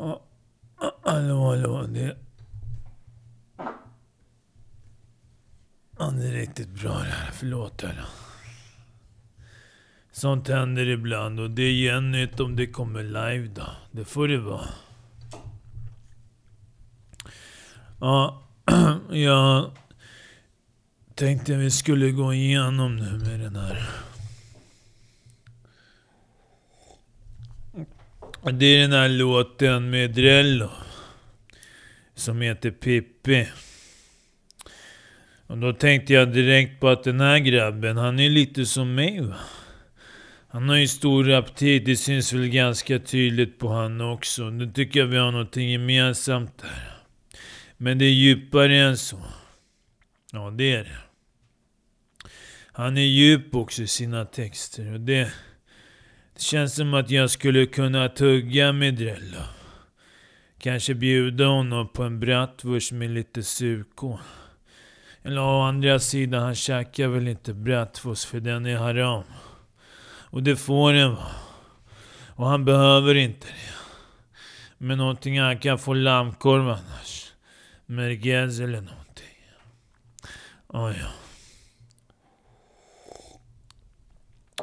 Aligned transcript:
Ja, 0.00 0.22
hallå, 1.02 1.48
hallå. 1.48 1.86
Det... 1.86 2.16
Ja, 5.98 6.10
det 6.10 6.28
är 6.28 6.32
riktigt 6.32 6.68
bra 6.68 6.92
det 6.92 7.10
här. 7.10 7.30
Förlåt 7.32 7.82
hörru. 7.82 8.04
Sånt 10.12 10.48
händer 10.48 10.86
ibland 10.86 11.40
och 11.40 11.50
det 11.50 11.62
är 11.62 11.72
gennytt 11.72 12.40
om 12.40 12.56
det 12.56 12.66
kommer 12.66 13.02
live 13.02 13.48
då. 13.54 13.66
Det 13.90 14.04
får 14.04 14.28
det 14.28 14.38
vara. 14.38 14.68
Ja, 18.00 18.42
jag 19.10 19.70
tänkte 21.14 21.56
vi 21.56 21.70
skulle 21.70 22.10
gå 22.10 22.34
igenom 22.34 22.96
nu 22.96 23.18
med 23.18 23.40
den 23.40 23.56
här. 23.56 23.88
Det 28.42 28.66
är 28.66 28.80
den 28.80 28.92
här 28.92 29.08
låten 29.08 29.90
med 29.90 30.10
Drello. 30.10 30.70
Som 32.14 32.40
heter 32.40 32.70
Pippi. 32.70 33.48
Och 35.46 35.58
då 35.58 35.72
tänkte 35.72 36.12
jag 36.12 36.32
direkt 36.32 36.80
på 36.80 36.88
att 36.88 37.04
den 37.04 37.20
här 37.20 37.38
grabben, 37.38 37.96
han 37.96 38.20
är 38.20 38.30
lite 38.30 38.66
som 38.66 38.94
mig 38.94 39.20
va. 39.20 39.36
Han 40.48 40.68
har 40.68 40.76
ju 40.76 40.88
stor 40.88 41.30
aptit, 41.30 41.84
det 41.84 41.96
syns 41.96 42.32
väl 42.32 42.48
ganska 42.48 42.98
tydligt 42.98 43.58
på 43.58 43.68
han 43.68 44.00
också. 44.00 44.50
Nu 44.50 44.72
tycker 44.72 45.00
jag 45.00 45.06
vi 45.06 45.16
har 45.16 45.32
någonting 45.32 45.70
gemensamt 45.70 46.58
där. 46.58 46.92
Men 47.76 47.98
det 47.98 48.04
är 48.04 48.12
djupare 48.12 48.76
än 48.76 48.98
så. 48.98 49.18
Ja, 50.32 50.50
det 50.50 50.74
är 50.74 50.84
det. 50.84 50.98
Han 52.72 52.96
är 52.96 53.06
djup 53.06 53.54
också 53.54 53.82
i 53.82 53.86
sina 53.86 54.24
texter 54.24 54.92
och 54.92 55.00
det... 55.00 55.32
Det 56.40 56.44
känns 56.44 56.74
som 56.74 56.94
att 56.94 57.10
jag 57.10 57.30
skulle 57.30 57.66
kunna 57.66 58.08
tugga 58.08 58.72
med 58.72 58.94
Drello. 58.94 59.40
Kanske 60.58 60.94
bjuda 60.94 61.46
honom 61.46 61.88
på 61.88 62.02
en 62.02 62.20
bratwurst 62.20 62.92
med 62.92 63.10
lite 63.10 63.42
surkål. 63.42 64.18
Eller 65.22 65.40
å 65.40 65.60
andra 65.60 65.98
sidan, 65.98 66.42
han 66.42 66.54
käkar 66.54 67.08
väl 67.08 67.28
inte 67.28 67.54
bratwurst 67.54 68.24
för 68.24 68.40
den 68.40 68.66
är 68.66 68.76
haram. 68.76 69.22
Och 70.04 70.42
det 70.42 70.56
får 70.56 70.92
den 70.92 71.14
vara. 71.14 71.34
Och 72.26 72.46
han 72.46 72.64
behöver 72.64 73.14
inte 73.14 73.46
det. 73.46 73.74
Men 74.78 74.98
någonting 74.98 75.40
han 75.40 75.58
kan 75.58 75.78
få 75.78 75.94
lammkorv 75.94 76.68
annars. 76.68 77.32
Merguez 77.86 78.60
eller 78.60 78.80
någonting. 78.80 79.44
Oh, 80.68 80.92
ja. 81.00 81.19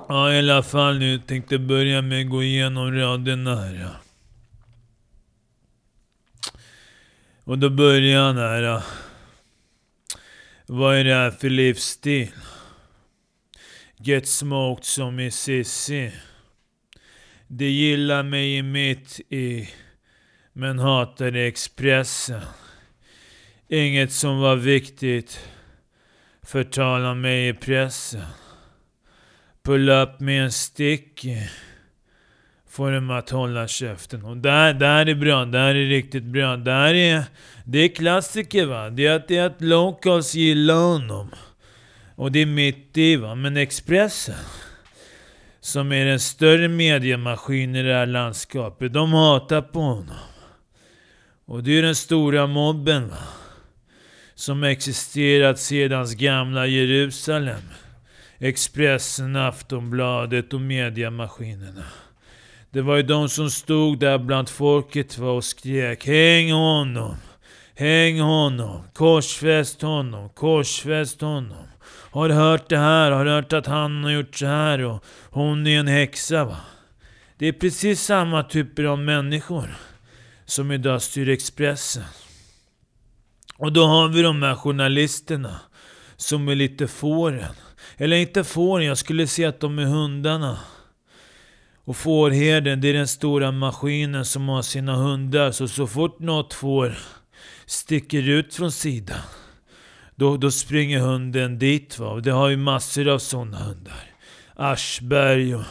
Ja, 0.09 0.33
i 0.33 0.39
alla 0.39 0.63
fall 0.63 0.99
nu 0.99 1.19
tänkte 1.19 1.59
börja 1.59 2.01
med 2.01 2.21
att 2.21 2.29
gå 2.29 2.43
igenom 2.43 2.91
raderna 2.91 3.55
här. 3.55 3.73
Ja. 3.73 3.95
Och 7.43 7.59
då 7.59 7.69
börjar 7.69 8.21
han 8.21 8.37
här. 8.37 8.61
Ja. 8.61 8.83
Vad 10.65 10.95
är 10.95 11.03
det 11.03 11.13
här 11.13 11.31
för 11.31 11.49
livsstil? 11.49 12.31
Get 13.97 14.27
smoked 14.27 14.85
som 14.85 15.19
i 15.19 15.31
Sissi. 15.31 16.11
De 17.47 17.65
gillar 17.65 18.23
mig 18.23 18.57
i 18.57 18.61
mitt 18.61 19.19
i, 19.29 19.69
men 20.53 20.79
hatade 20.79 21.39
Expressen. 21.39 22.41
Inget 23.67 24.11
som 24.11 24.39
var 24.39 24.55
viktigt 24.55 25.39
förtalar 26.43 27.15
mig 27.15 27.47
i 27.47 27.53
pressen. 27.53 28.25
Pull 29.67 29.89
up 29.89 30.19
med 30.19 30.43
en 30.43 30.51
stick. 30.51 31.25
Får 32.69 32.91
dem 32.91 33.09
att 33.09 33.29
hålla 33.29 33.67
käften. 33.67 34.23
Och 34.25 34.37
där, 34.37 34.73
där 34.73 35.05
är 35.05 35.15
bra, 35.15 35.45
där 35.45 35.75
är 35.75 35.89
riktigt 35.89 36.23
bra. 36.23 36.57
Där 36.57 36.93
är... 36.93 37.23
Det 37.65 37.79
är 37.79 37.87
klassiker 37.87 38.65
va. 38.65 38.89
Det 38.89 39.05
är 39.05 39.15
att, 39.15 39.27
det 39.27 39.37
är 39.37 39.45
att 39.45 39.61
locals 39.61 40.35
gillar 40.35 40.75
honom. 40.75 41.29
Och 42.15 42.31
det 42.31 42.39
är 42.39 42.45
mitt 42.45 42.97
i 42.97 43.15
va. 43.15 43.35
Men 43.35 43.57
Expressen. 43.57 44.35
Som 45.59 45.91
är 45.91 46.05
den 46.05 46.19
större 46.19 46.67
mediemaskinen 46.67 47.75
i 47.75 47.83
det 47.83 47.93
här 47.93 48.05
landskapet. 48.05 48.93
De 48.93 49.13
hatar 49.13 49.61
på 49.61 49.79
honom. 49.79 50.17
Och 51.45 51.63
det 51.63 51.77
är 51.77 51.81
den 51.81 51.95
stora 51.95 52.47
mobben 52.47 53.09
va. 53.09 53.23
Som 54.35 54.63
existerat 54.63 55.59
sedan 55.59 56.07
gamla 56.17 56.67
Jerusalem. 56.67 57.61
Expressen, 58.39 59.35
Aftonbladet 59.35 60.53
och 60.53 60.61
mediamaskinerna. 60.61 61.85
Det 62.69 62.81
var 62.81 62.95
ju 62.95 63.03
de 63.03 63.29
som 63.29 63.49
stod 63.49 63.99
där 63.99 64.17
bland 64.17 64.49
folket 64.49 65.17
och 65.17 65.43
skrek 65.43 66.05
Häng 66.05 66.51
honom! 66.51 67.15
Häng 67.75 68.19
honom! 68.19 68.83
Korsfäst 68.93 69.81
honom! 69.81 70.29
Korsfäst 70.29 71.21
honom! 71.21 71.67
Har 72.11 72.29
du 72.29 72.35
hört 72.35 72.69
det 72.69 72.77
här? 72.77 73.11
Har 73.11 73.25
du 73.25 73.31
hört 73.31 73.53
att 73.53 73.65
han 73.65 74.03
har 74.03 74.11
gjort 74.11 74.35
så 74.35 74.45
här? 74.45 74.83
Och 74.83 75.03
hon 75.29 75.67
är 75.67 75.79
en 75.79 75.87
häxa 75.87 76.45
va? 76.45 76.57
Det 77.37 77.47
är 77.47 77.53
precis 77.53 78.01
samma 78.01 78.43
typer 78.43 78.83
av 78.83 78.99
människor 78.99 79.75
som 80.45 80.71
idag 80.71 81.01
styr 81.01 81.29
Expressen. 81.29 82.03
Och 83.57 83.73
då 83.73 83.85
har 83.85 84.07
vi 84.07 84.21
de 84.21 84.43
här 84.43 84.55
journalisterna 84.55 85.59
som 86.17 86.47
är 86.47 86.55
lite 86.55 86.87
fåren. 86.87 87.53
Eller 87.97 88.17
inte 88.17 88.43
fåren, 88.43 88.85
jag 88.85 88.97
skulle 88.97 89.27
säga 89.27 89.49
att 89.49 89.59
de 89.59 89.79
är 89.79 89.85
hundarna. 89.85 90.59
Och 91.85 91.97
fårherden, 91.97 92.81
det 92.81 92.87
är 92.87 92.93
den 92.93 93.07
stora 93.07 93.51
maskinen 93.51 94.25
som 94.25 94.49
har 94.49 94.61
sina 94.61 94.95
hundar. 94.95 95.51
Så 95.51 95.67
så 95.67 95.87
fort 95.87 96.19
något 96.19 96.53
får 96.53 96.97
sticker 97.65 98.29
ut 98.29 98.55
från 98.55 98.71
sidan, 98.71 99.21
då, 100.15 100.37
då 100.37 100.51
springer 100.51 100.99
hunden 100.99 101.59
dit. 101.59 101.99
Va? 101.99 102.07
Och 102.07 102.21
det 102.21 102.31
har 102.31 102.49
ju 102.49 102.57
massor 102.57 103.07
av 103.07 103.19
sådana 103.19 103.57
hundar. 103.57 104.11
Aschberg 104.55 105.55
och 105.55 105.63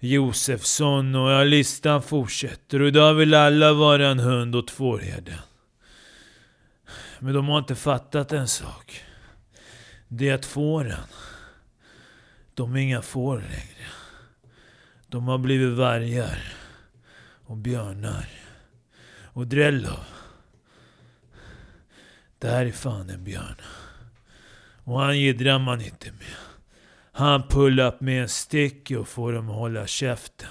Josefsson 0.00 1.14
och 1.14 1.30
ja, 1.30 1.44
listan 1.44 2.02
fortsätter. 2.02 2.82
Och 2.82 2.88
idag 2.88 3.14
vill 3.14 3.34
alla 3.34 3.72
vara 3.72 4.08
en 4.08 4.18
hund 4.18 4.56
åt 4.56 4.70
fårherden. 4.70 5.38
Men 7.18 7.34
de 7.34 7.48
har 7.48 7.58
inte 7.58 7.74
fattat 7.74 8.32
en 8.32 8.48
sak. 8.48 9.02
Det 10.14 10.28
är 10.28 10.34
att 10.34 10.46
fåren, 10.46 11.06
de 12.54 12.76
är 12.76 12.80
inga 12.80 13.02
får 13.02 13.36
längre. 13.36 13.88
De 15.06 15.28
har 15.28 15.38
blivit 15.38 15.78
vargar 15.78 16.54
och 17.44 17.56
björnar. 17.56 18.28
Och 19.22 19.46
Drellov. 19.46 20.04
det 22.38 22.48
här 22.48 22.66
är 22.66 22.72
fan 22.72 23.10
en 23.10 23.24
björn. 23.24 23.56
Och 24.84 25.00
han 25.00 25.18
jiddrar 25.18 25.58
man 25.58 25.80
inte 25.80 26.12
med. 26.12 26.36
Han 27.12 27.48
pullar 27.48 27.86
upp 27.86 28.00
med 28.00 28.22
en 28.22 28.28
stick 28.28 28.90
och 28.90 29.08
får 29.08 29.32
dem 29.32 29.50
att 29.50 29.56
hålla 29.56 29.86
käften. 29.86 30.48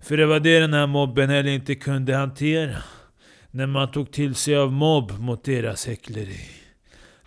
För 0.00 0.16
det 0.16 0.26
var 0.26 0.40
det 0.40 0.60
den 0.60 0.74
här 0.74 0.86
mobben 0.86 1.30
heller 1.30 1.50
inte 1.50 1.74
kunde 1.74 2.16
hantera. 2.16 2.82
När 3.50 3.66
man 3.66 3.90
tog 3.90 4.12
till 4.12 4.34
sig 4.34 4.56
av 4.56 4.72
mobb 4.72 5.18
mot 5.18 5.44
deras 5.44 5.86
häckleri. 5.86 6.57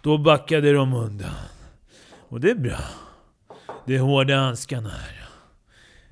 Då 0.02 0.18
backade 0.18 0.74
de 0.74 0.94
undan. 0.94 1.36
Och 2.30 2.40
det 2.40 2.52
är 2.52 2.56
bra. 2.56 2.80
Det 3.86 3.96
är 3.96 4.00
hårda 4.00 4.38
handskarna 4.38 4.90
här. 4.90 5.30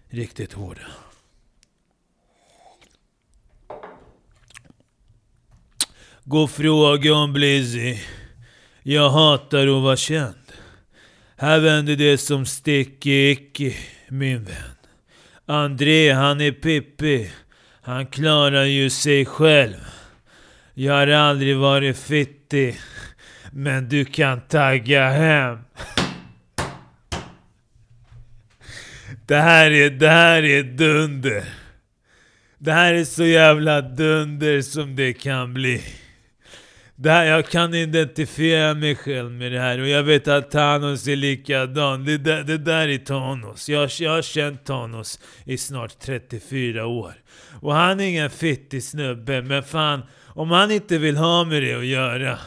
Riktigt 0.10 0.54
hårda. 0.54 0.82
Gå 6.24 6.44
och 6.44 6.52
fråga 6.52 7.14
om 7.14 7.34
Blizzy. 7.34 7.98
Jag 8.84 9.10
hatar 9.10 9.68
att 9.68 9.84
vara 9.84 9.96
känd. 9.96 10.36
Här 11.36 11.60
vänder 11.60 11.96
det 11.96 12.18
som 12.18 12.46
sticky 12.46 13.32
icke, 13.32 13.74
min 14.08 14.44
vän. 14.44 14.76
André, 15.46 16.12
han 16.12 16.42
är 16.42 16.52
Pippi. 16.52 17.32
Han 17.82 18.08
klarar 18.08 18.64
ju 18.64 18.90
sig 18.90 19.26
själv. 19.26 19.86
Jag 20.74 20.94
har 20.94 21.08
aldrig 21.08 21.58
varit 21.58 21.98
fittig. 21.98 22.78
Men 23.52 23.90
du 23.90 24.06
kan 24.06 24.42
tagga 24.42 25.10
hem. 25.10 25.58
Det 29.26 29.36
här 29.36 29.72
är, 29.72 29.90
det 29.90 30.10
här 30.10 30.44
är 30.44 30.64
dunder. 30.64 31.44
Det 32.58 32.72
här 32.72 32.94
är 32.94 33.04
så 33.04 33.26
jävla 33.26 33.82
dunder 33.82 34.62
som 34.62 34.96
det 34.96 35.14
kan 35.14 35.54
bli. 35.54 35.84
Det 36.96 37.12
här, 37.12 37.26
jag 37.26 37.48
kan 37.48 37.74
identifiera 37.74 38.74
mig 38.74 38.96
själv 38.96 39.32
med 39.32 39.52
det 39.52 39.60
här 39.60 39.80
och 39.80 39.88
jag 39.88 40.04
vet 40.04 40.28
att 40.28 40.52
Thanos 40.52 41.08
är 41.08 41.16
likadan. 41.16 42.06
Det, 42.06 42.18
där, 42.18 42.44
det 42.44 42.58
där 42.58 42.88
är 42.88 42.98
Thanos. 42.98 43.70
Jag, 43.70 43.90
jag 44.00 44.12
har 44.12 44.22
känt 44.22 44.66
Thanos 44.66 45.20
i 45.46 45.58
snart 45.58 46.00
34 46.00 46.86
år. 46.86 47.14
Och 47.62 47.74
han 47.74 48.00
är 48.00 48.04
ingen 48.04 48.30
fittig 48.30 48.84
snubbe, 48.84 49.42
men 49.42 49.64
fan, 49.64 50.02
om 50.26 50.52
han 50.52 50.72
inte 50.72 50.98
vill 50.98 51.18
ha 51.18 51.44
med 51.44 51.64
det 51.64 51.74
att 51.74 51.86
göra, 51.86 52.40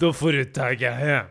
då 0.00 0.12
får 0.12 0.32
du 0.32 0.44
tagga 0.44 0.92
hem. 0.92 1.26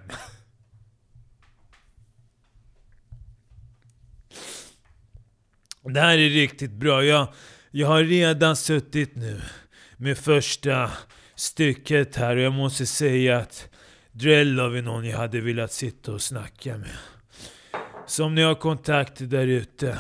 Det 5.82 6.00
här 6.00 6.18
är 6.18 6.30
riktigt 6.30 6.72
bra. 6.72 7.04
Jag, 7.04 7.28
Jag 7.72 7.88
har 7.88 8.04
redan 8.04 8.56
suttit 8.56 9.16
nu 9.16 9.42
med 9.98 10.18
första 10.18 10.92
stycket 11.36 12.16
här 12.16 12.36
och 12.36 12.42
jag 12.42 12.54
måste 12.54 12.86
säga 12.86 13.38
att 13.38 13.70
Drellov 14.12 14.78
är 14.78 14.82
någon 14.82 15.06
jag 15.06 15.18
hade 15.18 15.42
velat 15.42 15.72
sitta 15.72 16.12
och 16.12 16.22
snacka 16.22 16.78
med. 16.78 16.98
Så 18.08 18.26
om 18.26 18.36
ni 18.36 18.42
har 18.42 18.56
kontakter 18.56 19.26
där 19.26 19.48
ute, 19.48 20.00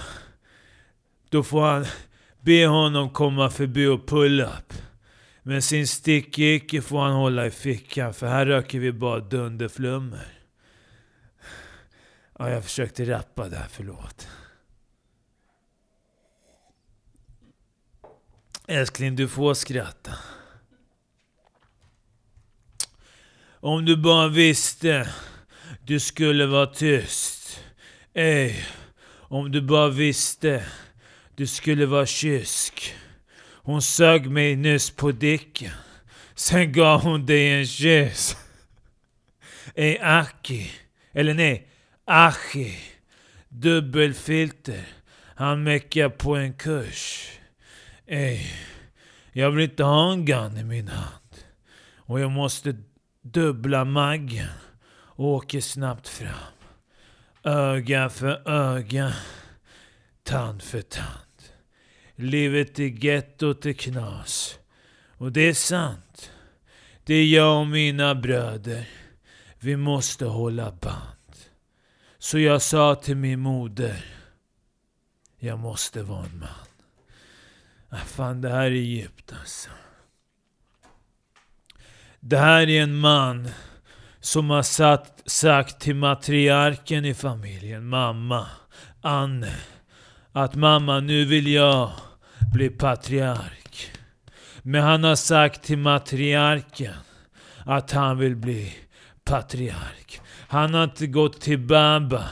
då 1.30 1.44
får 1.44 1.62
han 1.62 1.86
be 2.42 2.68
honom 2.68 3.10
komma 3.10 3.50
förbi 3.50 3.86
och 3.86 4.08
pull 4.08 4.42
up. 4.42 4.74
Men 5.50 5.62
sin 5.62 5.88
stickicke 5.88 6.82
får 6.82 7.00
han 7.00 7.14
hålla 7.14 7.46
i 7.46 7.52
fickan, 7.52 8.14
för 8.14 8.28
här 8.28 8.46
röker 8.46 8.80
vi 8.80 8.92
bara 8.92 9.20
dunderflummer. 9.20 10.28
Ja, 12.40 12.50
jag 12.50 12.64
försökte 12.64 13.06
rappa 13.06 13.50
där, 13.50 13.66
förlåt. 13.70 14.28
Älskling, 18.68 19.16
du 19.16 19.28
får 19.28 19.54
skratta. 19.54 20.12
Om 23.52 23.86
du 23.86 23.98
bara 23.98 24.28
visste 24.28 25.10
du 25.86 26.00
skulle 26.00 26.46
vara 26.46 26.68
tyst. 26.68 27.64
Ej, 28.14 28.66
om 29.08 29.52
du 29.52 29.62
bara 29.62 29.90
visste 29.90 30.66
du 31.36 31.48
skulle 31.48 31.86
vara 31.86 32.06
kysk. 32.06 32.96
Hon 33.64 33.82
sög 33.82 34.30
mig 34.30 34.56
nyss 34.56 34.92
på 34.92 35.12
dicken. 35.12 35.72
Sen 36.36 36.72
gav 36.72 37.02
hon 37.02 37.26
dig 37.26 37.60
en 37.60 37.66
kyss. 37.66 38.38
Ey, 39.76 39.98
Aki. 40.02 40.72
Eller 41.12 41.34
nej, 41.34 41.68
Achi. 42.06 42.78
Dubbelfilter. 43.50 44.88
Han 45.36 45.64
meckar 45.64 46.10
på 46.10 46.36
en 46.36 46.54
kurs. 46.54 47.30
Ey, 48.08 48.40
jag 49.32 49.52
vill 49.52 49.70
inte 49.70 49.84
ha 49.84 50.12
en 50.12 50.26
gun 50.26 50.58
i 50.58 50.64
min 50.64 50.88
hand. 50.88 51.36
Och 51.96 52.20
jag 52.20 52.32
måste 52.32 52.78
dubbla 53.22 53.86
maggen 53.86 54.50
och 54.92 55.26
åker 55.26 55.62
snabbt 55.62 56.08
fram. 56.08 56.54
Öga 57.44 58.10
för 58.10 58.50
öga, 58.50 59.14
tand 60.24 60.64
för 60.64 60.82
tand. 60.82 61.29
Livet 62.22 62.80
i 62.80 62.90
gettot 62.90 63.66
är 63.66 63.74
knas. 63.74 64.60
Och 65.18 65.32
det 65.32 65.42
är 65.42 65.54
sant. 65.54 66.32
Det 67.04 67.14
är 67.14 67.26
jag 67.26 67.60
och 67.60 67.68
mina 67.68 68.16
bröder. 68.16 68.90
Vi 69.60 69.78
måste 69.78 70.26
hålla 70.26 70.72
band. 70.72 71.36
Så 72.18 72.40
jag 72.40 72.62
sa 72.62 72.96
till 72.96 73.18
min 73.18 73.40
moder. 73.40 74.06
Jag 75.38 75.60
måste 75.60 76.04
vara 76.04 76.26
en 76.26 76.40
man. 76.40 76.50
Ah, 77.90 78.06
fan, 78.06 78.42
det 78.42 78.50
här 78.50 78.66
är 78.66 78.70
djupt 78.72 79.34
alltså. 79.40 79.70
Det 82.20 82.38
här 82.38 82.70
är 82.70 82.84
en 82.84 82.96
man 82.96 83.50
som 84.20 84.50
har 84.50 84.64
satt, 84.64 85.22
sagt 85.26 85.80
till 85.80 85.96
matriarken 85.96 87.06
i 87.06 87.14
familjen, 87.14 87.88
mamma, 87.88 88.48
Anne, 89.02 89.56
att 90.32 90.56
mamma, 90.56 91.00
nu 91.00 91.26
vill 91.26 91.48
jag 91.48 91.92
bli 92.54 92.70
patriark. 92.70 93.92
Men 94.62 94.84
han 94.84 95.04
har 95.04 95.16
sagt 95.16 95.64
till 95.64 95.78
matriarken 95.78 96.94
att 97.66 97.92
han 97.92 98.18
vill 98.18 98.36
bli 98.36 98.74
patriark. 99.24 100.22
Han 100.48 100.74
har 100.74 100.84
inte 100.84 101.08
gått 101.08 101.42
till 101.42 101.60
baba, 101.60 102.30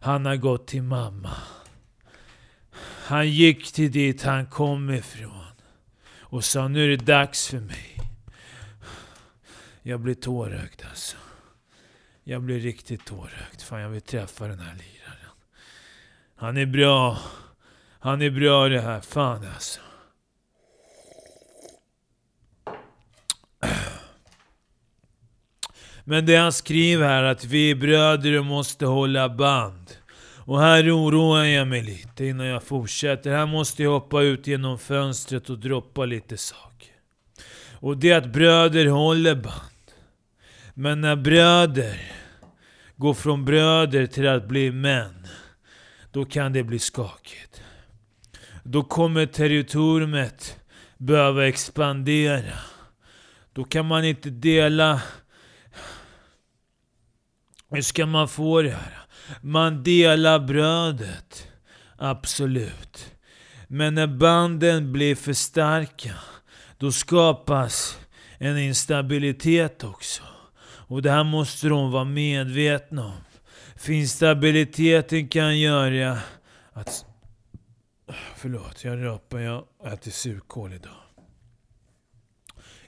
han 0.00 0.26
har 0.26 0.36
gått 0.36 0.66
till 0.66 0.82
mamma. 0.82 1.36
Han 3.06 3.30
gick 3.30 3.72
till 3.72 3.92
dit 3.92 4.22
han 4.22 4.46
kom 4.46 4.90
ifrån 4.90 5.44
och 6.20 6.44
sa 6.44 6.68
nu 6.68 6.84
är 6.84 6.88
det 6.88 7.04
dags 7.04 7.48
för 7.48 7.60
mig. 7.60 7.96
Jag 9.82 10.00
blir 10.00 10.14
tårögd 10.14 10.82
alltså. 10.88 11.16
Jag 12.24 12.42
blir 12.42 12.60
riktigt 12.60 13.06
tårögd. 13.06 13.60
Fan 13.60 13.80
jag 13.80 13.88
vill 13.88 14.00
träffa 14.00 14.46
den 14.46 14.58
här 14.58 14.74
liraren. 14.74 15.34
Han 16.36 16.56
är 16.56 16.66
bra. 16.66 17.18
Han 18.00 18.22
är 18.22 18.30
bra 18.30 18.68
det 18.68 18.80
här. 18.80 19.00
Fan 19.00 19.46
alltså. 19.54 19.80
Men 26.04 26.26
det 26.26 26.36
han 26.36 26.52
skriver 26.52 27.08
här 27.08 27.22
att 27.22 27.44
vi 27.44 27.70
är 27.70 27.74
bröder 27.74 28.38
och 28.38 28.44
måste 28.44 28.86
hålla 28.86 29.28
band. 29.28 29.90
Och 30.48 30.60
här 30.60 30.96
oroar 30.96 31.44
jag 31.44 31.68
mig 31.68 31.82
lite 31.82 32.24
innan 32.24 32.46
jag 32.46 32.62
fortsätter. 32.62 33.30
Här 33.30 33.46
måste 33.46 33.82
jag 33.82 33.90
hoppa 33.90 34.22
ut 34.22 34.46
genom 34.46 34.78
fönstret 34.78 35.50
och 35.50 35.58
droppa 35.58 36.04
lite 36.04 36.36
saker. 36.36 36.92
Och 37.72 37.96
det 37.96 38.10
är 38.10 38.18
att 38.18 38.32
bröder 38.32 38.86
håller 38.86 39.34
band. 39.34 39.92
Men 40.74 41.00
när 41.00 41.16
bröder 41.16 42.12
går 42.96 43.14
från 43.14 43.44
bröder 43.44 44.06
till 44.06 44.28
att 44.28 44.48
bli 44.48 44.72
män, 44.72 45.26
då 46.12 46.24
kan 46.24 46.52
det 46.52 46.62
bli 46.62 46.78
skakigt. 46.78 47.62
Då 48.70 48.82
kommer 48.82 49.26
territoriet 49.26 50.56
behöva 50.98 51.48
expandera. 51.48 52.58
Då 53.52 53.64
kan 53.64 53.86
man 53.86 54.04
inte 54.04 54.30
dela... 54.30 55.02
Hur 57.70 57.82
ska 57.82 58.06
man 58.06 58.28
få 58.28 58.62
det 58.62 58.70
här? 58.70 58.98
Man 59.42 59.82
delar 59.82 60.38
brödet. 60.38 61.48
Absolut. 61.96 63.14
Men 63.68 63.94
när 63.94 64.06
banden 64.06 64.92
blir 64.92 65.14
för 65.14 65.32
starka, 65.32 66.14
då 66.78 66.92
skapas 66.92 67.98
en 68.38 68.58
instabilitet 68.58 69.84
också. 69.84 70.22
Och 70.62 71.02
det 71.02 71.10
här 71.10 71.24
måste 71.24 71.68
de 71.68 71.90
vara 71.90 72.04
medvetna 72.04 73.04
om. 73.06 73.24
För 73.76 73.92
instabiliteten 73.92 75.28
kan 75.28 75.58
göra 75.58 76.18
att... 76.72 77.07
Förlåt, 78.36 78.84
jag 78.84 79.04
rapar. 79.04 79.38
Jag 79.38 79.64
äter 79.84 80.10
surkål 80.10 80.72
idag. 80.72 81.02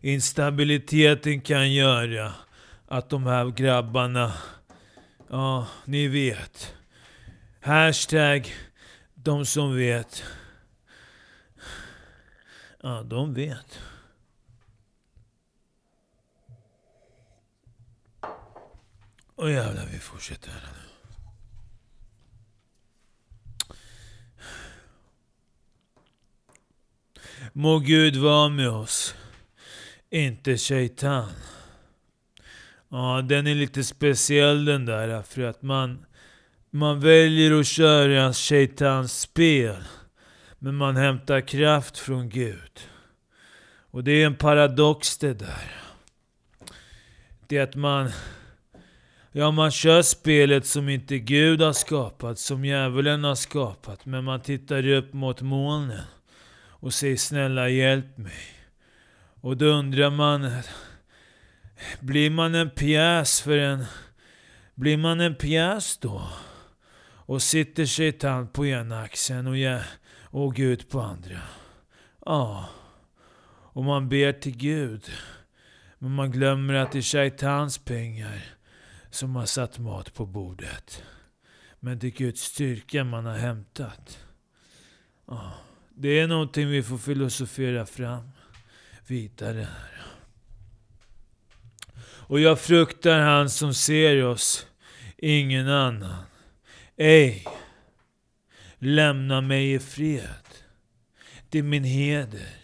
Instabiliteten 0.00 1.40
kan 1.40 1.72
göra 1.72 2.34
att 2.88 3.10
de 3.10 3.26
här 3.26 3.50
grabbarna... 3.50 4.32
Ja, 5.28 5.66
ni 5.84 6.08
vet. 6.08 6.74
Hashtag 7.60 8.54
de 9.14 9.46
som 9.46 9.76
vet. 9.76 10.24
Ja, 12.82 13.02
de 13.02 13.34
vet. 13.34 13.78
Åh 19.36 19.52
jävlar, 19.52 19.86
vi 19.92 19.98
fortsätter 19.98 20.50
här 20.50 20.60
nu. 20.60 20.89
Må 27.52 27.78
Gud 27.78 28.16
vara 28.16 28.48
med 28.48 28.68
oss. 28.68 29.14
Inte 30.10 30.56
shaitan. 30.56 31.28
Ja, 32.88 33.22
den 33.28 33.46
är 33.46 33.54
lite 33.54 33.84
speciell 33.84 34.64
den 34.64 34.86
där, 34.86 35.22
för 35.22 35.42
att 35.42 35.62
man, 35.62 36.06
man 36.70 37.00
väljer 37.00 37.60
att 37.60 37.66
köra 37.66 38.32
shaitans 38.32 39.20
spel. 39.20 39.76
Men 40.58 40.74
man 40.74 40.96
hämtar 40.96 41.40
kraft 41.40 41.98
från 41.98 42.28
Gud. 42.28 42.80
Och 43.90 44.04
det 44.04 44.12
är 44.12 44.26
en 44.26 44.36
paradox 44.36 45.18
det 45.18 45.34
där. 45.34 45.74
Det 47.46 47.56
är 47.56 47.62
att 47.62 47.74
man 47.74 48.10
Ja, 49.32 49.50
man 49.50 49.70
kör 49.70 50.02
spelet 50.02 50.66
som 50.66 50.88
inte 50.88 51.18
Gud 51.18 51.62
har 51.62 51.72
skapat, 51.72 52.38
som 52.38 52.64
djävulen 52.64 53.24
har 53.24 53.34
skapat. 53.34 54.06
Men 54.06 54.24
man 54.24 54.40
tittar 54.40 54.88
upp 54.88 55.12
mot 55.12 55.42
molnen 55.42 56.00
och 56.80 56.94
säger 56.94 57.16
snälla 57.16 57.68
hjälp 57.68 58.18
mig. 58.18 58.42
Och 59.40 59.56
då 59.56 59.66
undrar 59.66 60.10
man, 60.10 60.50
blir 62.00 62.30
man 62.30 62.54
en 62.54 62.70
pjäs 62.70 63.40
för 63.40 63.58
en... 63.58 63.84
Blir 64.74 64.96
man 64.96 65.20
en 65.20 65.34
pjäs 65.34 65.98
då? 65.98 66.28
Och 67.02 67.42
sitter 67.42 67.86
sig 67.86 68.12
tant 68.12 68.52
på 68.52 68.66
ena 68.66 69.02
axeln 69.02 69.46
och, 69.46 69.58
jag, 69.58 69.82
och 70.22 70.54
Gud 70.54 70.88
på 70.88 71.00
andra? 71.00 71.40
Ja. 72.26 72.68
Och 73.72 73.84
man 73.84 74.08
ber 74.08 74.32
till 74.32 74.56
Gud. 74.56 75.10
Men 75.98 76.14
man 76.14 76.30
glömmer 76.30 76.74
att 76.74 76.92
det 76.92 76.98
är 76.98 77.02
shaitans 77.02 77.78
pengar 77.78 78.44
som 79.10 79.36
har 79.36 79.46
satt 79.46 79.78
mat 79.78 80.14
på 80.14 80.26
bordet. 80.26 81.02
Men 81.80 81.98
det 81.98 82.06
är 82.06 82.10
Guds 82.10 82.42
styrka 82.42 83.04
man 83.04 83.26
har 83.26 83.36
hämtat. 83.36 84.18
Ja, 85.26 85.52
det 86.00 86.20
är 86.20 86.26
någonting 86.26 86.68
vi 86.68 86.82
får 86.82 86.98
filosofera 86.98 87.86
fram 87.86 88.30
vidare 89.06 89.60
här. 89.60 90.02
Och 92.02 92.40
jag 92.40 92.60
fruktar 92.60 93.20
han 93.20 93.50
som 93.50 93.74
ser 93.74 94.24
oss, 94.24 94.66
ingen 95.16 95.68
annan. 95.68 96.24
Ej, 96.96 97.46
lämna 98.78 99.40
mig 99.40 99.72
i 99.72 99.78
fred. 99.78 100.44
till 101.48 101.64
min 101.64 101.84
heder 101.84 102.56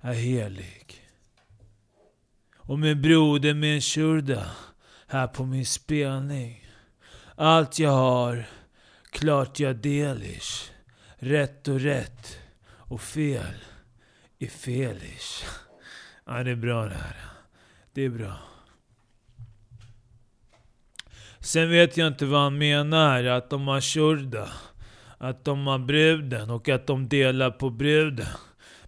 är 0.00 0.12
helig. 0.12 1.08
Och 2.56 2.78
min 2.78 3.02
broder 3.02 3.54
min 3.54 3.80
shurda 3.80 4.50
här 5.06 5.26
på 5.26 5.44
min 5.44 5.66
spelning. 5.66 6.68
Allt 7.36 7.78
jag 7.78 7.90
har, 7.90 8.48
klart 9.10 9.60
jag 9.60 9.76
delish. 9.76 10.77
Rätt 11.18 11.68
och 11.68 11.80
rätt 11.80 12.38
och 12.68 13.00
fel 13.00 13.54
är 14.38 14.46
felish. 14.46 15.44
Ja, 16.26 16.42
det 16.42 16.50
är 16.50 16.56
bra 16.56 16.84
det 16.84 16.94
här. 16.94 17.16
Det 17.92 18.02
är 18.02 18.10
bra. 18.10 18.38
Sen 21.40 21.70
vet 21.70 21.96
jag 21.96 22.06
inte 22.08 22.26
vad 22.26 22.40
han 22.40 22.58
menar, 22.58 23.24
att 23.24 23.50
de 23.50 23.68
har 23.68 23.80
shurda. 23.80 24.48
Att 25.18 25.44
de 25.44 25.66
har 25.66 25.78
bruden 25.78 26.50
och 26.50 26.68
att 26.68 26.86
de 26.86 27.08
delar 27.08 27.50
på 27.50 27.70
bruden. 27.70 28.26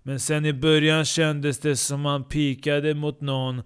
Men 0.03 0.21
sen 0.21 0.47
i 0.47 0.53
början 0.53 1.05
kändes 1.05 1.59
det 1.59 1.77
som 1.77 2.05
han 2.05 2.25
pikade 2.25 2.95
mot 2.95 3.21
någon. 3.21 3.63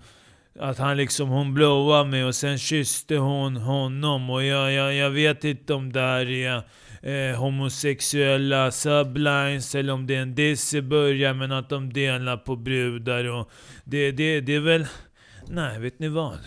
Att 0.58 0.78
han 0.78 0.96
liksom, 0.96 1.28
hon 1.28 1.54
blowade 1.54 2.11
mig 2.11 2.25
och 2.25 2.34
sen 2.34 2.58
kysste 2.58 3.16
hon 3.16 3.56
honom. 3.56 4.30
Och 4.30 4.44
jag, 4.44 4.73
jag, 4.73 4.94
jag 4.94 5.11
vet 5.11 5.44
inte 5.44 5.75
om 5.75 5.92
det 5.92 6.00
här 6.00 6.30
är 6.30 6.62
eh, 7.02 7.37
homosexuella 7.37 8.70
sublines 8.70 9.75
eller 9.75 9.92
om 9.92 10.06
det 10.06 10.14
är 10.14 10.23
en 10.23 10.34
diss 10.34 10.75
i 10.75 10.82
början 10.82 11.38
men 11.38 11.52
att 11.52 11.68
de 11.68 11.92
delar 11.92 12.37
på 12.37 12.56
brudar 12.56 13.25
och 13.25 13.50
det, 13.84 14.12
det, 14.12 14.40
det 14.40 14.54
är 14.54 14.61
väl... 14.61 14.87
Nej, 15.49 15.80
vet 15.80 15.99
ni 15.99 16.08
vad? 16.08 16.38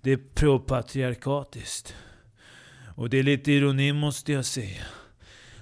Det 0.00 0.12
är 0.12 0.20
propatriarkatiskt. 0.34 1.94
Och 2.94 3.10
det 3.10 3.18
är 3.18 3.22
lite 3.22 3.52
ironi 3.52 3.92
måste 3.92 4.32
jag 4.32 4.44
säga. 4.44 4.84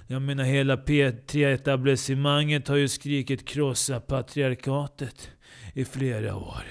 Jag 0.07 0.21
menar 0.21 0.43
hela 0.43 0.75
P3-etablissemanget 0.75 2.67
har 2.67 2.75
ju 2.75 2.87
skrikit 2.87 3.47
krossa 3.47 3.99
patriarkatet 3.99 5.31
i 5.73 5.85
flera 5.85 6.35
år. 6.35 6.63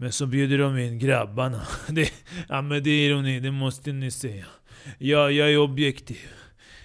Men 0.00 0.12
så 0.12 0.26
bjuder 0.26 0.58
de 0.58 0.78
in 0.78 0.98
grabbarna. 0.98 1.66
Det, 1.88 2.12
ja 2.48 2.62
men 2.62 2.82
det 2.82 2.90
är 2.90 3.08
ironi, 3.08 3.40
det 3.40 3.50
måste 3.50 3.92
ni 3.92 4.10
säga. 4.10 4.44
Jag, 4.98 5.32
jag 5.32 5.52
är 5.52 5.58
objektiv. 5.58 6.28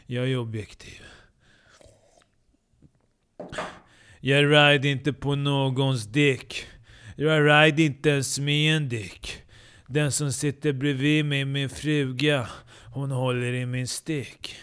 Jag 0.05 0.31
är 0.31 0.37
objektiv. 0.37 1.01
Jag 4.19 4.45
ride 4.51 4.87
inte 4.87 5.13
på 5.13 5.35
någons 5.35 6.05
dick. 6.05 6.65
Jag 7.15 7.47
ride 7.47 7.83
inte 7.83 8.09
ens 8.09 8.39
med 8.39 8.75
en 8.75 8.89
dick. 8.89 9.41
Den 9.87 10.11
som 10.11 10.33
sitter 10.33 10.73
bredvid 10.73 11.25
mig, 11.25 11.45
min 11.45 11.69
fruga, 11.69 12.47
hon 12.93 13.11
håller 13.11 13.53
i 13.53 13.65
min 13.65 13.87
stick. 13.87 14.55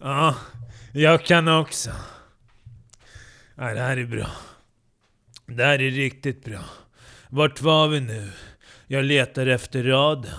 Ja, 0.00 0.36
jag 0.92 1.24
kan 1.24 1.48
också. 1.48 1.90
Ja, 3.54 3.74
det 3.74 3.80
här 3.80 3.96
är 3.96 4.06
bra. 4.06 4.30
Det 5.46 5.64
här 5.64 5.80
är 5.80 5.90
riktigt 5.90 6.44
bra. 6.44 6.64
Vart 7.28 7.60
var 7.60 7.88
vi 7.88 8.00
nu? 8.00 8.30
Jag 8.86 9.04
letar 9.04 9.46
efter 9.46 9.82
raden. 9.84 10.34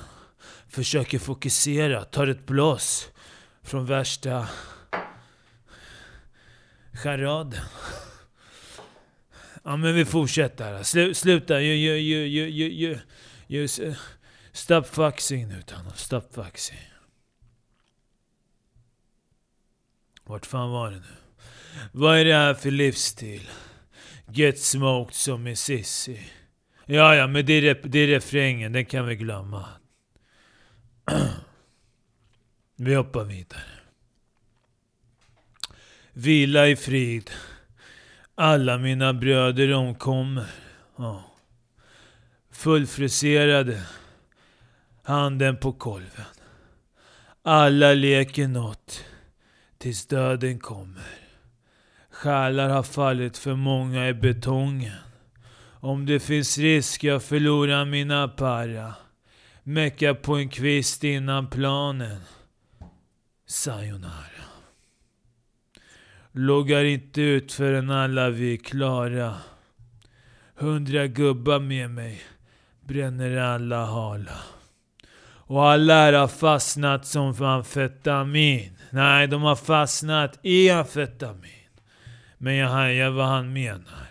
Försöker 0.69 1.19
fokusera, 1.19 2.03
tar 2.03 2.27
ett 2.27 2.45
blås 2.45 3.09
från 3.63 3.85
värsta 3.85 4.47
charaden. 6.93 7.59
Ja 9.63 9.77
men 9.77 9.95
vi 9.95 10.05
fortsätter. 10.05 10.83
Slu, 10.83 11.13
sluta, 11.13 11.61
You, 11.61 11.75
you, 11.75 11.97
you, 11.97 12.47
you, 12.47 12.99
you, 13.47 13.67
you. 13.77 13.95
Stop 14.51 14.83
faxing 14.83 15.47
nu 15.47 15.61
Tano. 15.61 15.91
stop 15.95 16.21
faxing. 16.33 16.88
Vart 20.29 20.45
fan 20.45 20.69
var 20.69 20.91
det 20.91 20.98
nu? 20.98 21.03
Vad 21.91 22.17
är 22.17 22.25
det 22.25 22.33
här 22.33 22.53
för 22.53 22.71
livsstil? 22.71 23.50
Get 24.27 24.59
smoked 24.59 25.13
som 25.13 25.48
i 25.48 25.55
Sissi. 25.55 26.19
Ja, 26.86 27.15
ja, 27.15 27.27
men 27.27 27.45
det 27.45 27.53
är, 27.53 27.81
det 27.83 28.00
är 28.00 28.07
refrängen, 28.07 28.71
den 28.71 28.86
kan 28.86 29.07
vi 29.07 29.15
glömma. 29.15 29.65
vi 32.75 32.95
hoppar 32.95 33.24
vidare. 33.24 33.62
Vila 36.13 36.67
i 36.67 36.75
frid. 36.75 37.29
Alla 38.36 38.77
mina 38.77 39.13
bröder 39.13 39.74
omkommer. 39.74 40.45
Ja. 40.95 41.24
Fullfriserade. 42.51 43.83
Handen 45.03 45.57
på 45.57 45.74
kolven. 45.74 46.25
Alla 47.41 47.93
leker 47.93 48.48
nåt 48.48 49.05
tills 49.79 50.05
döden 50.05 50.59
kommer. 50.59 51.19
Själar 52.09 52.69
har 52.69 52.83
fallit 52.83 53.38
för 53.38 53.55
många 53.55 54.07
i 54.09 54.13
betongen. 54.13 54.95
Om 55.81 56.05
det 56.05 56.19
finns 56.19 56.57
risk 56.57 57.03
jag 57.03 57.24
förlorar 57.24 57.86
mina 57.86 58.27
para. 58.27 58.93
Mecka 59.63 60.15
på 60.15 60.36
en 60.36 60.50
kvist 60.50 61.03
innan 61.03 61.48
planen. 61.48 62.21
Sayonara. 63.48 64.43
Loggar 66.31 66.83
inte 66.83 67.21
ut 67.21 67.51
förrän 67.51 67.89
alla 67.89 68.29
vi 68.29 68.53
är 68.53 68.57
klara. 68.57 69.36
Hundra 70.55 71.07
gubbar 71.07 71.59
med 71.59 71.89
mig 71.89 72.21
bränner 72.89 73.38
alla 73.38 73.86
hala. 73.86 74.39
Och 75.21 75.69
alla 75.69 75.93
här 75.93 76.13
har 76.13 76.27
fastnat 76.27 77.05
som 77.05 77.43
amfetamin. 77.43 78.78
Nej, 78.91 79.27
de 79.27 79.41
har 79.41 79.55
fastnat 79.55 80.39
i 80.41 80.69
amfetamin. 80.69 81.51
Men 82.38 82.55
jag 82.55 82.69
hajar 82.69 83.10
vad 83.10 83.27
han 83.27 83.53
menar. 83.53 84.10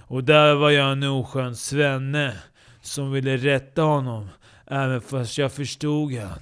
Och 0.00 0.24
där 0.24 0.54
var 0.54 0.70
jag 0.70 0.92
en 0.92 1.02
oskön 1.02 1.56
svenne 1.56 2.36
som 2.80 3.12
ville 3.12 3.36
rätta 3.36 3.82
honom, 3.82 4.28
även 4.66 5.00
fast 5.00 5.38
jag 5.38 5.52
förstod 5.52 6.12
han. 6.12 6.40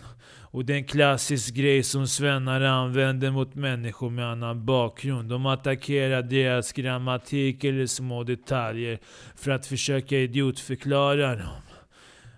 Och 0.50 0.64
det 0.64 0.72
är 0.72 0.76
en 0.76 0.84
klassisk 0.84 1.54
grej 1.54 1.82
som 1.82 2.08
svennar 2.08 2.60
använder 2.60 3.30
mot 3.30 3.54
människor 3.54 4.10
med 4.10 4.26
annan 4.26 4.64
bakgrund. 4.64 5.28
De 5.30 5.46
attackerar 5.46 6.22
deras 6.22 6.72
grammatik 6.72 7.64
eller 7.64 7.86
små 7.86 8.24
detaljer 8.24 8.98
för 9.36 9.50
att 9.50 9.66
försöka 9.66 10.16
idiotförklara 10.16 11.36
dem. 11.36 11.62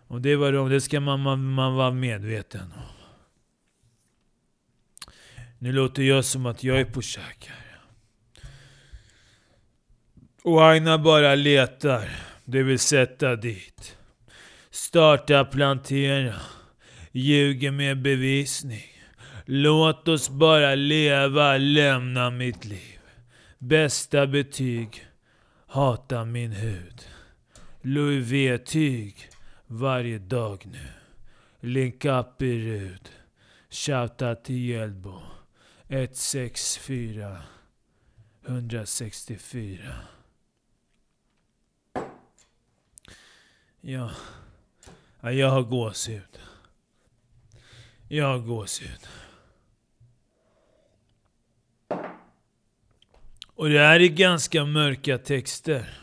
Och 0.08 0.20
det, 0.20 0.36
var 0.36 0.52
de, 0.52 0.68
det 0.68 0.80
ska 0.80 1.00
man, 1.00 1.20
man, 1.20 1.52
man 1.52 1.74
vara 1.74 1.90
medveten 1.90 2.72
om. 2.76 2.99
Nu 5.62 5.72
låter 5.72 6.02
jag 6.02 6.24
som 6.24 6.46
att 6.46 6.64
jag 6.64 6.80
är 6.80 6.84
på 6.84 7.02
käk 7.02 7.46
här. 7.48 7.80
Och 10.42 10.66
Aina 10.66 10.98
bara 10.98 11.34
letar. 11.34 12.10
Det 12.44 12.62
vill 12.62 12.78
sätta 12.78 13.36
dit. 13.36 13.96
Starta 14.70 15.44
plantera. 15.44 16.34
Ljuger 17.12 17.70
med 17.70 18.02
bevisning. 18.02 18.86
Låt 19.44 20.08
oss 20.08 20.30
bara 20.30 20.74
leva, 20.74 21.56
lämna 21.56 22.30
mitt 22.30 22.64
liv. 22.64 23.00
Bästa 23.58 24.26
betyg. 24.26 25.06
Hata 25.66 26.24
min 26.24 26.52
hud. 26.52 27.02
Louis 27.82 28.26
V-tyg. 28.26 29.16
Varje 29.66 30.18
dag 30.18 30.66
nu. 30.66 30.86
Link 31.60 32.04
up 32.04 32.42
i 32.42 32.58
Rud. 32.58 33.08
Shouta 33.70 34.34
till 34.34 34.68
Hjällbo. 34.68 35.39
164 35.90 37.42
164 38.46 39.94
Ja. 43.80 44.10
ja, 45.20 45.32
jag 45.32 45.50
har 45.50 45.62
gåshud. 45.62 46.38
Jag 48.08 48.26
har 48.26 48.38
gåshud. 48.38 49.08
Och 53.54 53.68
det 53.68 53.78
här 53.78 54.00
är 54.00 54.08
ganska 54.08 54.64
mörka 54.64 55.18
texter. 55.18 55.98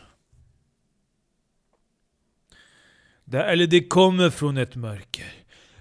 Det, 3.24 3.42
eller 3.42 3.66
det 3.66 3.88
kommer 3.88 4.30
från 4.30 4.56
ett 4.56 4.76
mörker. 4.76 5.37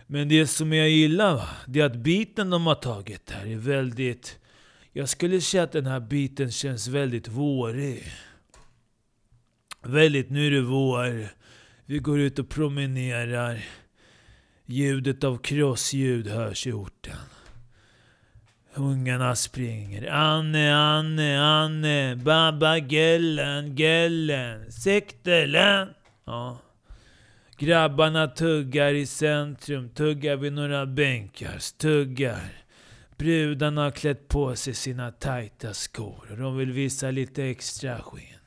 Men 0.08 0.30
det 0.30 0.48
som 0.48 0.74
jag 0.74 0.90
gillar, 0.90 1.36
va, 1.36 1.50
det 1.66 1.80
är 1.80 1.86
att 1.86 1.96
biten 1.96 2.50
de 2.50 2.68
har 2.68 2.76
tagit 2.76 3.30
här 3.30 3.46
är 3.46 3.56
väldigt... 3.56 4.40
Jag 4.92 5.10
skulle 5.10 5.42
säga 5.42 5.64
att 5.64 5.72
den 5.72 5.86
här 5.86 6.00
biten 6.00 6.52
känns 6.52 6.88
väldigt 6.88 7.28
vårig. 7.28 8.04
Väldigt, 9.82 10.30
nu 10.30 10.48
är 10.48 10.52
det 10.52 10.62
vår. 10.62 11.28
Vi 11.86 12.00
går 12.00 12.20
ut 12.20 12.40
och 12.40 12.50
promenerar. 12.50 13.66
Ljudet 14.66 15.24
av 15.24 15.38
krossljud 15.38 16.28
hörs 16.28 16.68
i 16.68 16.72
orten. 16.72 17.18
Ungarna 18.74 19.36
springer. 19.36 20.12
Anne, 20.12 20.76
Anne, 20.76 21.42
Anne, 21.42 22.16
Baba 22.16 22.78
Gellen, 22.78 23.76
Gellen, 23.76 24.72
Sektelen. 24.72 25.90
Ja. 26.26 26.60
Grabbarna 27.60 28.28
tuggar 28.28 28.94
i 28.94 29.06
centrum, 29.06 29.90
tuggar 29.90 30.36
vid 30.36 30.54
några 30.54 30.86
bänkar, 30.86 31.78
tuggar. 31.78 32.64
Brudarna 33.18 33.84
har 33.84 33.92
klätt 33.92 34.28
på 34.28 34.56
sig 34.56 34.74
sina 34.74 35.12
tajta 35.12 35.74
skor 35.74 36.28
och 36.32 36.38
de 36.38 36.58
vill 36.58 36.72
visa 36.72 37.12
lite 37.12 37.44
extra 37.44 38.02
sken 38.02 38.40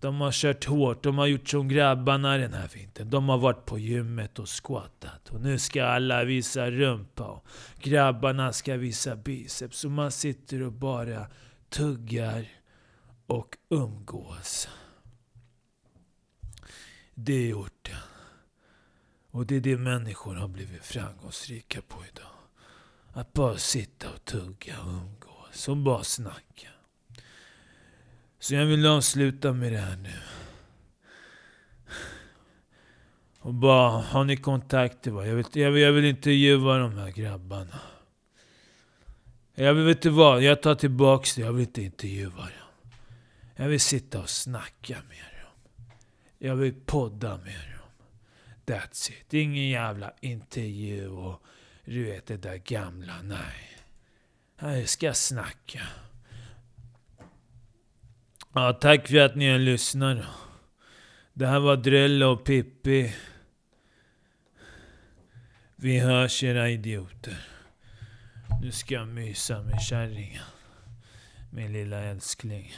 De 0.00 0.20
har 0.20 0.32
kört 0.32 0.64
hårt, 0.64 1.02
de 1.02 1.18
har 1.18 1.26
gjort 1.26 1.48
som 1.48 1.68
grabbarna 1.68 2.36
den 2.36 2.52
här 2.52 2.68
vintern. 2.74 3.10
De 3.10 3.28
har 3.28 3.38
varit 3.38 3.64
på 3.64 3.78
gymmet 3.78 4.38
och 4.38 4.48
squattat. 4.48 5.28
Och 5.30 5.40
nu 5.40 5.58
ska 5.58 5.84
alla 5.84 6.24
visa 6.24 6.70
rumpa 6.70 7.24
och 7.24 7.46
grabbarna 7.78 8.52
ska 8.52 8.76
visa 8.76 9.16
biceps. 9.16 9.84
Och 9.84 9.90
man 9.90 10.10
sitter 10.10 10.62
och 10.62 10.72
bara 10.72 11.26
tuggar 11.68 12.44
och 13.26 13.56
umgås. 13.70 14.68
Det 17.14 17.50
är 17.50 17.54
orten. 17.54 18.11
Och 19.32 19.46
det 19.46 19.56
är 19.56 19.60
det 19.60 19.76
människor 19.76 20.34
har 20.34 20.48
blivit 20.48 20.84
framgångsrika 20.84 21.82
på 21.88 21.96
idag. 22.12 22.32
Att 23.12 23.32
bara 23.32 23.56
sitta 23.56 24.10
och 24.10 24.24
tugga 24.24 24.80
och 24.80 24.88
umgås 24.88 25.68
och 25.68 25.76
bara 25.76 26.04
snacka. 26.04 26.68
Så 28.38 28.54
jag 28.54 28.66
vill 28.66 28.86
avsluta 28.86 29.52
med 29.52 29.72
det 29.72 29.78
här 29.78 29.96
nu. 29.96 30.14
Och 33.38 33.54
bara, 33.54 33.90
har 33.90 34.24
ni 34.24 34.36
kontakter 34.36 35.10
va? 35.10 35.26
Jag 35.26 35.34
vill, 35.34 35.46
jag 35.52 35.70
vill, 35.70 35.82
jag 35.82 35.92
vill 35.92 36.04
intervjua 36.04 36.78
de 36.78 36.98
här 36.98 37.10
grabbarna. 37.10 37.80
Jag 39.54 39.74
vill, 39.74 39.84
vet 39.84 40.02
du 40.02 40.10
vad? 40.10 40.42
Jag 40.42 40.62
tar 40.62 40.74
tillbaks 40.74 41.34
det. 41.34 41.42
Jag 41.42 41.52
vill 41.52 41.66
inte 41.66 41.82
intervjua 41.82 42.30
dem. 42.30 42.90
Jag 43.56 43.68
vill 43.68 43.80
sitta 43.80 44.20
och 44.20 44.28
snacka 44.28 44.96
med 45.08 45.18
dem. 45.42 45.80
Jag 46.38 46.56
vill 46.56 46.74
podda 46.74 47.36
med 47.36 47.54
dem. 47.54 47.71
That's 48.66 49.10
it. 49.10 49.34
Ingen 49.34 49.68
jävla 49.68 50.14
intervju 50.20 51.08
och 51.08 51.42
du 51.84 52.04
vet 52.04 52.26
det 52.26 52.36
där 52.36 52.56
gamla. 52.56 53.22
Nej. 53.22 53.78
Jag 54.58 54.88
ska 54.88 55.14
snacka. 55.14 55.80
Ja, 58.52 58.72
tack 58.72 59.08
för 59.08 59.16
att 59.16 59.36
ni 59.36 59.50
har 59.50 59.58
lyssnat. 59.58 60.26
Det 61.32 61.46
här 61.46 61.60
var 61.60 61.76
Drella 61.76 62.28
och 62.28 62.44
Pippi. 62.44 63.14
Vi 65.76 65.98
hörs 65.98 66.42
era 66.42 66.70
idioter. 66.70 67.48
Nu 68.62 68.72
ska 68.72 68.94
jag 68.94 69.08
mysa 69.08 69.62
med 69.62 69.82
kärringen. 69.82 70.44
Min 71.50 71.72
lilla 71.72 71.98
älskling. 71.98 72.72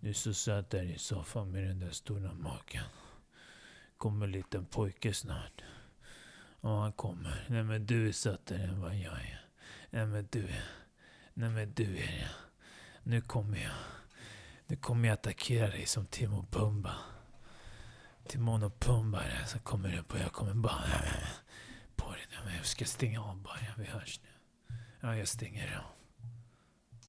Du 0.00 0.08
är 0.08 0.12
så 0.12 0.34
söt 0.34 0.70
där 0.70 0.82
i 0.82 0.98
soffan 0.98 1.50
med 1.50 1.64
den 1.64 1.80
där 1.80 1.90
stora 1.90 2.32
magen. 2.32 2.84
Kommer 4.02 4.26
en 4.26 4.32
liten 4.32 4.66
pojke 4.66 5.14
snart. 5.14 5.62
Ja, 6.60 6.80
han 6.80 6.92
kommer. 6.92 7.46
Nej 7.48 7.62
men 7.62 7.86
du 7.86 8.08
är 8.08 8.12
sötare 8.12 8.62
än 8.62 8.80
vad 8.80 8.94
jag 8.94 9.12
är. 9.12 9.46
Nej 9.90 10.06
men 10.06 10.28
du 10.30 10.44
är... 10.48 10.64
Nej 11.34 11.50
men 11.50 11.72
du 11.74 11.96
är 11.96 12.06
det. 12.06 12.30
Nu 13.02 13.20
kommer 13.20 13.58
jag. 13.58 13.72
Nu 14.66 14.76
kommer 14.76 15.08
jag 15.08 15.14
attackera 15.14 15.66
dig 15.66 15.86
som 15.86 16.06
Timo 16.06 16.46
Pumba. 16.50 16.94
Timon 18.26 18.62
och 18.62 18.80
Pumba 18.80 19.18
där, 19.18 19.44
så 19.46 19.58
kommer 19.58 19.88
det 19.88 20.02
på. 20.02 20.18
Jag 20.18 20.32
kommer 20.32 20.54
bara 20.54 20.84
på 21.96 22.10
dig. 22.10 22.56
Jag 22.56 22.66
ska 22.66 22.84
stänga 22.84 23.22
av 23.22 23.42
bara. 23.42 23.58
Vi 23.78 23.84
hörs 23.84 24.20
nu. 24.24 24.30
Ja, 25.00 25.16
jag 25.16 25.28
stänger 25.28 25.76
av. 25.76 26.01